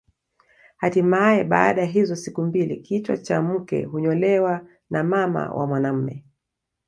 Hatimae 0.77 1.43
baada 1.43 1.81
ya 1.81 1.87
hizo 1.87 2.15
siku 2.15 2.41
mbili 2.41 2.77
kichwa 2.77 3.17
cha 3.17 3.41
mke 3.41 3.83
hunyolewa 3.85 4.67
na 4.89 5.03
mama 5.03 5.51
wa 5.53 5.67
mwanaume 5.67 6.23